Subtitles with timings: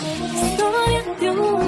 [0.00, 1.67] Storia di un